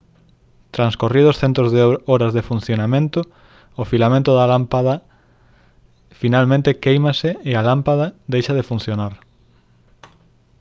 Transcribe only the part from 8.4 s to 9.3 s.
de funcionar